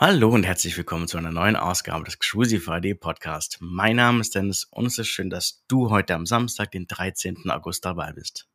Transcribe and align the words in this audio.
Hallo 0.00 0.28
und 0.28 0.44
herzlich 0.44 0.76
willkommen 0.76 1.08
zu 1.08 1.18
einer 1.18 1.32
neuen 1.32 1.56
Ausgabe 1.56 2.04
des 2.04 2.20
Crucify 2.20 2.94
Podcast. 2.94 3.58
Mein 3.58 3.96
Name 3.96 4.20
ist 4.20 4.32
Dennis 4.32 4.62
und 4.70 4.86
es 4.86 4.96
ist 4.96 5.08
schön, 5.08 5.28
dass 5.28 5.64
du 5.66 5.90
heute 5.90 6.14
am 6.14 6.24
Samstag, 6.24 6.70
den 6.70 6.86
13. 6.86 7.50
August 7.50 7.84
dabei 7.84 8.12
bist. 8.12 8.46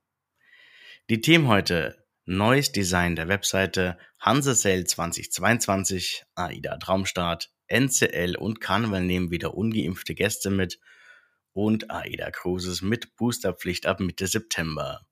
Die 1.10 1.20
Themen 1.20 1.50
heute 1.50 2.02
Neues 2.24 2.72
Design 2.72 3.18
der 3.18 3.28
Webseite, 3.28 3.98
Hansesale 4.22 4.86
2022, 4.86 6.24
AIDA 6.36 6.78
Traumstart, 6.78 7.52
NCL 7.68 8.38
und 8.38 8.62
Karneval 8.62 9.04
nehmen 9.04 9.30
wieder 9.30 9.54
ungeimpfte 9.54 10.16
Gäste 10.16 10.50
mit 10.50 10.80
und 11.52 11.92
AIDA 11.92 12.32
Cruises 12.32 12.82
mit 12.82 13.18
Boosterpflicht 13.18 13.86
ab 13.86 14.00
Mitte 14.00 14.28
September. 14.28 15.06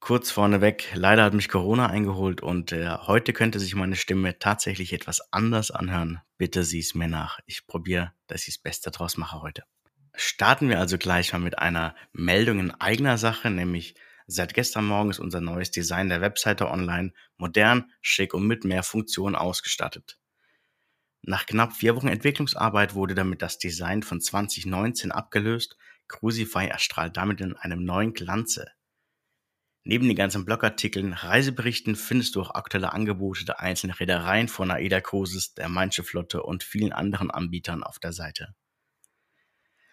Kurz 0.00 0.30
vorneweg, 0.30 0.92
leider 0.94 1.24
hat 1.24 1.34
mich 1.34 1.48
Corona 1.48 1.86
eingeholt 1.86 2.40
und 2.40 2.70
äh, 2.70 2.90
heute 2.90 3.32
könnte 3.32 3.58
sich 3.58 3.74
meine 3.74 3.96
Stimme 3.96 4.38
tatsächlich 4.38 4.92
etwas 4.92 5.32
anders 5.32 5.70
anhören. 5.70 6.20
Bitte 6.38 6.64
sieh 6.64 6.80
es 6.80 6.94
mir 6.94 7.08
nach. 7.08 7.40
Ich 7.46 7.66
probiere, 7.66 8.12
dass 8.26 8.46
ich 8.46 8.54
das 8.54 8.62
Beste 8.62 8.90
draus 8.90 9.16
mache 9.16 9.42
heute. 9.42 9.64
Starten 10.14 10.68
wir 10.68 10.78
also 10.78 10.96
gleich 10.96 11.32
mal 11.32 11.40
mit 11.40 11.58
einer 11.58 11.94
Meldung 12.12 12.60
in 12.60 12.70
eigener 12.70 13.18
Sache, 13.18 13.50
nämlich 13.50 13.96
seit 14.26 14.54
gestern 14.54 14.86
Morgen 14.86 15.10
ist 15.10 15.18
unser 15.18 15.40
neues 15.40 15.70
Design 15.70 16.08
der 16.08 16.20
Webseite 16.20 16.70
online 16.70 17.12
modern, 17.36 17.90
schick 18.00 18.32
und 18.32 18.46
mit 18.46 18.64
mehr 18.64 18.82
Funktionen 18.82 19.34
ausgestattet. 19.34 20.18
Nach 21.22 21.44
knapp 21.46 21.72
vier 21.72 21.96
Wochen 21.96 22.08
Entwicklungsarbeit 22.08 22.94
wurde 22.94 23.16
damit 23.16 23.42
das 23.42 23.58
Design 23.58 24.04
von 24.04 24.20
2019 24.20 25.10
abgelöst. 25.10 25.76
Crucify 26.06 26.66
erstrahlt 26.66 27.16
damit 27.16 27.40
in 27.40 27.56
einem 27.56 27.84
neuen 27.84 28.12
Glanze. 28.12 28.70
Neben 29.88 30.08
den 30.08 30.16
ganzen 30.16 30.44
Blogartikeln, 30.44 31.12
Reiseberichten 31.12 31.94
findest 31.94 32.34
du 32.34 32.40
auch 32.40 32.50
aktuelle 32.50 32.92
Angebote 32.92 33.44
der 33.44 33.60
einzelnen 33.60 33.94
Reedereien 33.94 34.48
von 34.48 34.72
AIDA 34.72 35.00
Cruises, 35.00 35.54
der 35.54 35.68
Manche 35.68 36.02
Flotte 36.02 36.42
und 36.42 36.64
vielen 36.64 36.92
anderen 36.92 37.30
Anbietern 37.30 37.84
auf 37.84 38.00
der 38.00 38.12
Seite. 38.12 38.56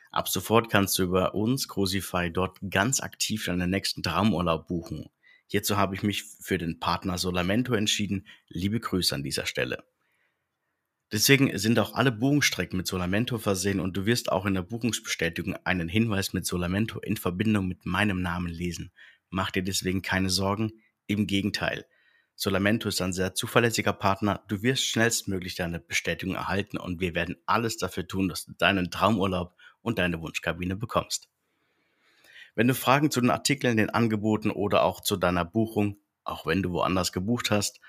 Ab 0.09 0.29
sofort 0.29 0.71
kannst 0.71 0.97
du 0.97 1.03
über 1.03 1.35
uns, 1.35 1.67
Crucify, 1.67 2.31
dort 2.31 2.57
ganz 2.71 3.01
aktiv 3.01 3.45
deinen 3.45 3.69
nächsten 3.69 4.01
Traumurlaub 4.01 4.67
buchen. 4.67 5.11
Hierzu 5.45 5.77
habe 5.77 5.93
ich 5.93 6.01
mich 6.01 6.23
für 6.23 6.57
den 6.57 6.79
Partner 6.79 7.19
Solamento 7.19 7.75
entschieden. 7.75 8.25
Liebe 8.47 8.79
Grüße 8.79 9.13
an 9.13 9.21
dieser 9.21 9.45
Stelle. 9.45 9.83
Deswegen 11.11 11.55
sind 11.59 11.77
auch 11.77 11.93
alle 11.93 12.11
Buchungsstrecken 12.11 12.77
mit 12.77 12.87
Solamento 12.87 13.37
versehen 13.37 13.79
und 13.79 13.95
du 13.95 14.07
wirst 14.07 14.31
auch 14.31 14.47
in 14.47 14.55
der 14.55 14.63
Buchungsbestätigung 14.63 15.55
einen 15.63 15.87
Hinweis 15.87 16.33
mit 16.33 16.47
Solamento 16.47 16.99
in 16.99 17.17
Verbindung 17.17 17.67
mit 17.67 17.85
meinem 17.85 18.23
Namen 18.23 18.47
lesen. 18.47 18.91
Mach 19.33 19.49
dir 19.49 19.63
deswegen 19.63 20.03
keine 20.03 20.29
Sorgen, 20.29 20.73
im 21.07 21.25
Gegenteil. 21.25 21.85
Solamento 22.35 22.87
ist 22.87 23.01
ein 23.01 23.13
sehr 23.13 23.33
zuverlässiger 23.33 23.91
Partner. 23.91 24.43
Du 24.47 24.61
wirst 24.61 24.85
schnellstmöglich 24.85 25.55
deine 25.55 25.79
Bestätigung 25.79 26.35
erhalten 26.35 26.77
und 26.77 26.99
wir 26.99 27.15
werden 27.15 27.37
alles 27.47 27.77
dafür 27.77 28.07
tun, 28.07 28.29
dass 28.29 28.45
du 28.45 28.53
deinen 28.53 28.91
Traumurlaub 28.91 29.55
und 29.81 29.97
deine 29.97 30.21
Wunschkabine 30.21 30.75
bekommst. 30.75 31.29
Wenn 32.53 32.67
du 32.67 32.75
Fragen 32.75 33.09
zu 33.09 33.21
den 33.21 33.31
Artikeln, 33.31 33.75
den 33.75 33.89
Angeboten 33.89 34.51
oder 34.51 34.83
auch 34.83 35.01
zu 35.01 35.17
deiner 35.17 35.45
Buchung, 35.45 35.97
auch 36.23 36.45
wenn 36.45 36.61
du 36.61 36.69
woanders 36.71 37.11
gebucht 37.11 37.49
hast, 37.49 37.81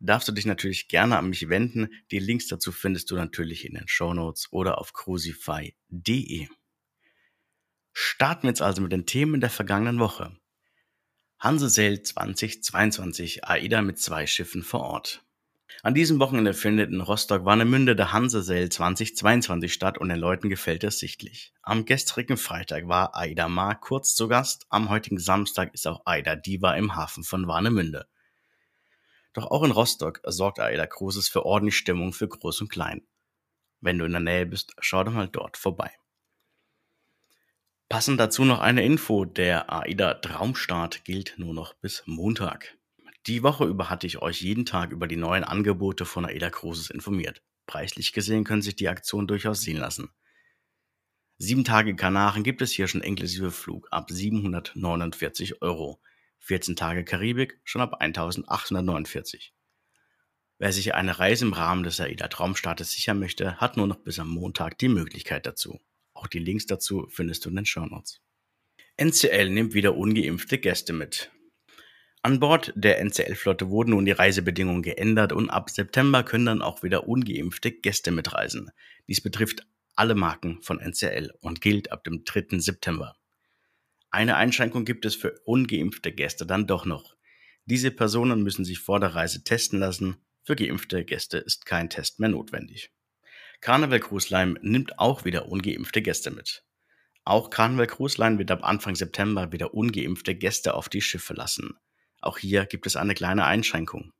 darfst 0.00 0.28
du 0.28 0.32
dich 0.32 0.44
natürlich 0.44 0.88
gerne 0.88 1.16
an 1.16 1.30
mich 1.30 1.48
wenden. 1.48 1.88
Die 2.10 2.18
Links 2.18 2.46
dazu 2.46 2.72
findest 2.72 3.10
du 3.10 3.16
natürlich 3.16 3.64
in 3.64 3.72
den 3.72 3.88
Show 3.88 4.12
Notes 4.12 4.52
oder 4.52 4.76
auf 4.76 4.92
crucify.de. 4.92 6.48
Starten 7.94 8.42
wir 8.42 8.50
jetzt 8.50 8.62
also 8.62 8.82
mit 8.82 8.92
den 8.92 9.06
Themen 9.06 9.40
der 9.40 9.50
vergangenen 9.50 9.98
Woche. 9.98 10.39
Hansesail 11.42 12.02
2022 12.02 13.46
AIDA 13.46 13.80
mit 13.80 13.98
zwei 13.98 14.26
Schiffen 14.26 14.62
vor 14.62 14.80
Ort. 14.80 15.24
An 15.82 15.94
diesem 15.94 16.20
Wochenende 16.20 16.52
findet 16.52 16.90
in 16.90 17.00
Rostock-Warnemünde 17.00 17.96
der 17.96 18.12
Hansesail 18.12 18.68
2022 18.68 19.72
statt 19.72 19.96
und 19.96 20.10
den 20.10 20.18
Leuten 20.18 20.50
gefällt 20.50 20.84
es 20.84 20.98
sichtlich. 20.98 21.54
Am 21.62 21.86
gestrigen 21.86 22.36
Freitag 22.36 22.88
war 22.88 23.16
AIDA 23.16 23.48
Mar 23.48 23.80
kurz 23.80 24.14
zu 24.14 24.28
Gast, 24.28 24.66
am 24.68 24.90
heutigen 24.90 25.18
Samstag 25.18 25.72
ist 25.72 25.86
auch 25.86 26.02
AIDA 26.04 26.36
Diva 26.36 26.74
im 26.74 26.94
Hafen 26.94 27.24
von 27.24 27.46
Warnemünde. 27.46 28.06
Doch 29.32 29.46
auch 29.46 29.62
in 29.62 29.70
Rostock 29.70 30.20
sorgt 30.26 30.60
AIDA 30.60 30.86
Cruises 30.86 31.30
für 31.30 31.46
ordentlich 31.46 31.78
Stimmung 31.78 32.12
für 32.12 32.28
Groß 32.28 32.60
und 32.60 32.68
Klein. 32.68 33.06
Wenn 33.80 33.96
du 33.96 34.04
in 34.04 34.12
der 34.12 34.20
Nähe 34.20 34.44
bist, 34.44 34.74
schau 34.80 35.04
doch 35.04 35.12
mal 35.12 35.28
dort 35.28 35.56
vorbei. 35.56 35.90
Passend 37.90 38.20
dazu 38.20 38.44
noch 38.44 38.60
eine 38.60 38.84
Info, 38.84 39.24
der 39.24 39.72
AIDA 39.72 40.14
Traumstart 40.14 41.04
gilt 41.04 41.34
nur 41.38 41.52
noch 41.52 41.74
bis 41.74 42.04
Montag. 42.06 42.78
Die 43.26 43.42
Woche 43.42 43.64
über 43.64 43.90
hatte 43.90 44.06
ich 44.06 44.22
euch 44.22 44.40
jeden 44.42 44.64
Tag 44.64 44.92
über 44.92 45.08
die 45.08 45.16
neuen 45.16 45.42
Angebote 45.42 46.04
von 46.04 46.24
AIDA 46.24 46.50
Cruises 46.50 46.90
informiert. 46.90 47.42
Preislich 47.66 48.12
gesehen 48.12 48.44
können 48.44 48.62
sich 48.62 48.76
die 48.76 48.88
Aktionen 48.88 49.26
durchaus 49.26 49.62
sehen 49.62 49.78
lassen. 49.78 50.08
Sieben 51.36 51.64
Tage 51.64 51.96
Kanaren 51.96 52.44
gibt 52.44 52.62
es 52.62 52.70
hier 52.70 52.86
schon 52.86 53.00
inklusive 53.00 53.50
Flug 53.50 53.88
ab 53.90 54.08
749 54.08 55.60
Euro. 55.60 56.00
14 56.38 56.76
Tage 56.76 57.04
Karibik 57.04 57.60
schon 57.64 57.82
ab 57.82 57.96
1849. 57.98 59.52
Wer 60.58 60.72
sich 60.72 60.94
eine 60.94 61.18
Reise 61.18 61.44
im 61.44 61.54
Rahmen 61.54 61.82
des 61.82 62.00
AIDA 62.00 62.28
Traumstartes 62.28 62.92
sichern 62.92 63.18
möchte, 63.18 63.56
hat 63.56 63.76
nur 63.76 63.88
noch 63.88 63.98
bis 63.98 64.20
am 64.20 64.28
Montag 64.28 64.78
die 64.78 64.88
Möglichkeit 64.88 65.44
dazu. 65.44 65.80
Auch 66.20 66.26
die 66.26 66.38
Links 66.38 66.66
dazu 66.66 67.06
findest 67.08 67.46
du 67.46 67.48
in 67.48 67.56
den 67.56 67.64
Show 67.64 67.86
Notes. 67.86 68.20
NCL 68.98 69.48
nimmt 69.48 69.72
wieder 69.72 69.96
ungeimpfte 69.96 70.58
Gäste 70.58 70.92
mit. 70.92 71.30
An 72.20 72.40
Bord 72.40 72.74
der 72.76 73.00
NCL-Flotte 73.00 73.70
wurden 73.70 73.92
nun 73.92 74.04
die 74.04 74.12
Reisebedingungen 74.12 74.82
geändert 74.82 75.32
und 75.32 75.48
ab 75.48 75.70
September 75.70 76.22
können 76.22 76.44
dann 76.44 76.60
auch 76.60 76.82
wieder 76.82 77.08
ungeimpfte 77.08 77.72
Gäste 77.72 78.10
mitreisen. 78.10 78.70
Dies 79.08 79.22
betrifft 79.22 79.66
alle 79.94 80.14
Marken 80.14 80.60
von 80.60 80.78
NCL 80.78 81.32
und 81.40 81.62
gilt 81.62 81.90
ab 81.90 82.04
dem 82.04 82.24
3. 82.26 82.58
September. 82.58 83.16
Eine 84.10 84.36
Einschränkung 84.36 84.84
gibt 84.84 85.06
es 85.06 85.14
für 85.14 85.40
ungeimpfte 85.46 86.12
Gäste 86.12 86.44
dann 86.44 86.66
doch 86.66 86.84
noch. 86.84 87.16
Diese 87.64 87.90
Personen 87.90 88.42
müssen 88.42 88.66
sich 88.66 88.80
vor 88.80 89.00
der 89.00 89.14
Reise 89.14 89.42
testen 89.42 89.78
lassen. 89.78 90.18
Für 90.42 90.56
geimpfte 90.56 91.02
Gäste 91.06 91.38
ist 91.38 91.64
kein 91.64 91.88
Test 91.88 92.20
mehr 92.20 92.28
notwendig. 92.28 92.92
Carnival 93.60 94.00
Cruise 94.00 94.30
Line 94.30 94.58
nimmt 94.62 94.98
auch 94.98 95.26
wieder 95.26 95.48
ungeimpfte 95.48 96.00
Gäste 96.00 96.30
mit. 96.30 96.64
Auch 97.24 97.50
Carnival 97.50 97.86
Cruise 97.86 98.18
Line 98.18 98.38
wird 98.38 98.50
ab 98.50 98.64
Anfang 98.64 98.94
September 98.96 99.52
wieder 99.52 99.74
ungeimpfte 99.74 100.34
Gäste 100.34 100.72
auf 100.72 100.88
die 100.88 101.02
Schiffe 101.02 101.34
lassen. 101.34 101.76
Auch 102.22 102.38
hier 102.38 102.64
gibt 102.64 102.86
es 102.86 102.96
eine 102.96 103.14
kleine 103.14 103.44
Einschränkung. 103.44 104.12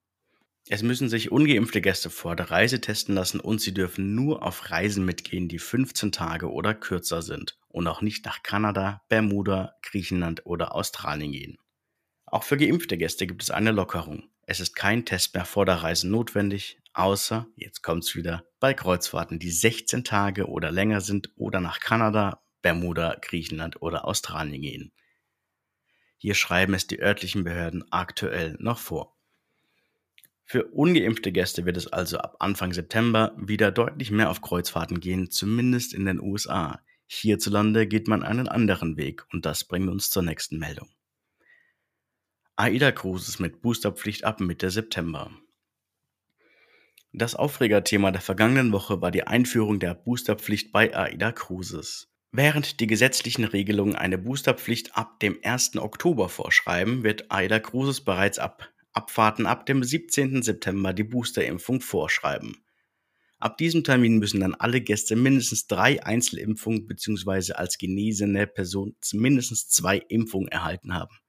Es 0.68 0.82
müssen 0.82 1.08
sich 1.08 1.32
ungeimpfte 1.32 1.80
Gäste 1.80 2.10
vor 2.10 2.36
der 2.36 2.50
Reise 2.50 2.82
testen 2.82 3.14
lassen 3.14 3.40
und 3.40 3.62
sie 3.62 3.72
dürfen 3.72 4.14
nur 4.14 4.42
auf 4.42 4.70
Reisen 4.70 5.06
mitgehen, 5.06 5.48
die 5.48 5.58
15 5.58 6.12
Tage 6.12 6.52
oder 6.52 6.74
kürzer 6.74 7.22
sind 7.22 7.58
und 7.68 7.86
auch 7.86 8.02
nicht 8.02 8.26
nach 8.26 8.42
Kanada, 8.42 9.02
Bermuda, 9.08 9.74
Griechenland 9.82 10.44
oder 10.44 10.74
Australien 10.74 11.32
gehen. 11.32 11.58
Auch 12.26 12.44
für 12.44 12.58
geimpfte 12.58 12.98
Gäste 12.98 13.26
gibt 13.26 13.42
es 13.42 13.50
eine 13.50 13.72
Lockerung. 13.72 14.28
Es 14.42 14.60
ist 14.60 14.74
kein 14.74 15.06
Test 15.06 15.34
mehr 15.34 15.46
vor 15.46 15.64
der 15.64 15.76
Reise 15.76 16.08
notwendig, 16.08 16.79
außer, 16.92 17.46
jetzt 17.56 17.82
kommt's 17.82 18.14
wieder, 18.14 18.44
bei 18.58 18.74
Kreuzfahrten, 18.74 19.38
die 19.38 19.50
16 19.50 20.04
Tage 20.04 20.46
oder 20.46 20.70
länger 20.70 21.00
sind 21.00 21.30
oder 21.36 21.60
nach 21.60 21.80
Kanada, 21.80 22.42
Bermuda, 22.62 23.16
Griechenland 23.20 23.80
oder 23.82 24.04
Australien 24.04 24.62
gehen. 24.62 24.92
Hier 26.18 26.34
schreiben 26.34 26.74
es 26.74 26.86
die 26.86 27.00
örtlichen 27.00 27.44
Behörden 27.44 27.90
aktuell 27.90 28.56
noch 28.60 28.78
vor. 28.78 29.16
Für 30.44 30.64
ungeimpfte 30.64 31.32
Gäste 31.32 31.64
wird 31.64 31.76
es 31.76 31.86
also 31.86 32.18
ab 32.18 32.36
Anfang 32.40 32.72
September 32.72 33.32
wieder 33.38 33.70
deutlich 33.70 34.10
mehr 34.10 34.30
auf 34.30 34.42
Kreuzfahrten 34.42 35.00
gehen, 35.00 35.30
zumindest 35.30 35.94
in 35.94 36.04
den 36.04 36.20
USA. 36.20 36.80
Hierzulande 37.06 37.86
geht 37.86 38.09
man 38.09 38.22
einen 38.22 38.48
anderen 38.48 38.97
Weg 38.97 39.24
und 39.32 39.47
das 39.47 39.65
bringt 39.65 39.88
uns 39.88 40.10
zur 40.10 40.22
nächsten 40.22 40.59
Meldung. 40.59 40.88
AIDA 42.56 42.92
Cruises 42.92 43.38
mit 43.38 43.62
Boosterpflicht 43.62 44.24
ab 44.24 44.41
Mitte 44.41 44.70
September. 44.70 45.30
Das 47.12 47.34
Aufregerthema 47.34 48.12
der 48.12 48.21
vergangenen 48.21 48.72
Woche 48.72 49.01
war 49.01 49.10
die 49.10 49.27
Einführung 49.27 49.80
der 49.80 49.95
Boosterpflicht 49.95 50.71
bei 50.71 50.95
AIDA 50.95 51.33
Cruises. 51.33 52.09
Während 52.30 52.78
die 52.78 52.86
gesetzlichen 52.86 53.45
Regelungen 53.45 53.97
eine 53.97 54.16
Boosterpflicht 54.16 54.97
ab 54.97 55.18
dem 55.18 55.36
1. 55.42 55.77
Oktober 55.78 56.28
vorschreiben, 56.28 57.03
wird 57.03 57.33
AIDA 57.33 57.59
Cruises 57.59 58.03
bereits 58.03 58.39
ab 58.39 58.71
Abfahrten 58.92 59.47
ab 59.47 59.66
dem 59.66 59.84
17. 59.84 60.42
September 60.42 60.92
die 60.92 61.04
Boosterimpfung 61.04 61.80
vorschreiben. 61.80 62.57
Ab 63.39 63.56
diesem 63.56 63.84
Termin 63.84 64.18
müssen 64.18 64.41
dann 64.41 64.54
alle 64.54 64.80
Gäste 64.80 65.15
mindestens 65.15 65.68
drei 65.68 66.04
Einzelimpfungen 66.04 66.86
bzw. 66.86 67.53
als 67.53 67.78
genesene 67.78 68.47
Person 68.48 68.97
mindestens 69.13 69.68
zwei 69.68 69.98
Impfungen 69.98 70.48
erhalten 70.48 70.92
haben. 70.92 71.19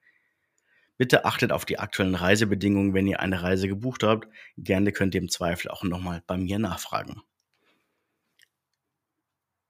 Bitte 1.02 1.26
achtet 1.26 1.52
auf 1.52 1.66
die 1.66 1.80
aktuellen 1.80 2.14
Reisebedingungen, 2.14 2.94
wenn 2.94 3.08
ihr 3.08 3.22
eine 3.22 3.42
Reise 3.42 3.68
gebucht 3.68 4.04
habt. 4.04 4.28
Gerne 4.56 4.92
könnt 4.92 5.16
ihr 5.16 5.22
im 5.22 5.30
Zweifel 5.30 5.72
auch 5.72 5.82
nochmal 5.82 6.22
bei 6.28 6.38
mir 6.38 6.60
nachfragen. 6.60 7.24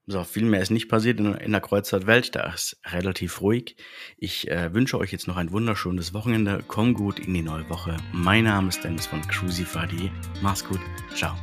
So, 0.04 0.24
viel 0.24 0.44
mehr 0.44 0.60
ist 0.60 0.68
nicht 0.68 0.90
passiert 0.90 1.20
in 1.20 1.34
in 1.34 1.52
der 1.52 1.62
Kreuzfahrtwelt, 1.62 2.34
da 2.36 2.52
ist 2.52 2.78
relativ 2.84 3.40
ruhig. 3.40 3.76
Ich, 4.18 4.50
äh, 4.50 4.74
wünsche 4.74 4.98
euch 4.98 5.10
jetzt 5.10 5.26
noch 5.26 5.38
ein 5.38 5.52
wunderschönes 5.52 6.12
Wochenende. 6.12 6.62
Kommt 6.68 6.98
gut 6.98 7.18
in 7.18 7.32
die 7.32 7.40
neue 7.40 7.66
Woche. 7.70 7.96
Mein 8.12 8.44
Name 8.44 8.68
ist 8.68 8.84
Dennis 8.84 9.06
von 9.06 9.22
cruisify.de. 9.22 10.10
Mach's 10.42 10.62
gut. 10.62 10.80
Ciao. 11.14 11.34